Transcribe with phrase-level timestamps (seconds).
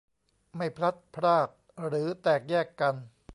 [0.57, 1.49] ไม่พลัดพราก
[1.87, 2.95] หรือแตกแยกกัน